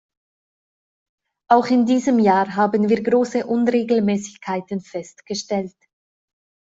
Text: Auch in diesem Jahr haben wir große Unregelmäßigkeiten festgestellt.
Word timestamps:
Auch 1.47 1.67
in 1.67 1.85
diesem 1.85 2.17
Jahr 2.17 2.55
haben 2.55 2.89
wir 2.89 3.03
große 3.03 3.45
Unregelmäßigkeiten 3.45 4.81
festgestellt. 4.81 5.75